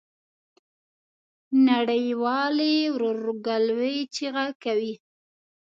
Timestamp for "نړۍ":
1.67-2.05